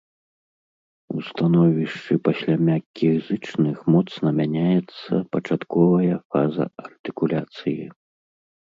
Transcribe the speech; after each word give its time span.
У 1.15 1.25
становішчы 1.27 2.13
пасля 2.29 2.55
мяккіх 2.71 3.15
зычных 3.29 3.77
моцна 3.97 4.27
мяняецца 4.41 5.13
пачатковая 5.37 6.15
фаза 6.35 6.65
артыкуляцыі. 6.87 7.81